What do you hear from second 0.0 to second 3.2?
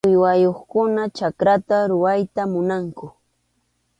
Uywayuqkuna chakrata rurayta munanku.